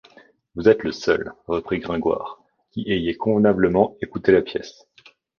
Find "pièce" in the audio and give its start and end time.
4.41-4.87